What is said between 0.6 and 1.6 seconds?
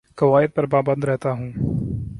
پابند رہتا ہوں